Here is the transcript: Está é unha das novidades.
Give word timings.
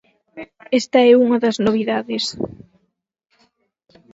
Está 0.79 0.99
é 1.11 1.13
unha 1.23 1.37
das 1.43 1.57
novidades. 1.67 2.25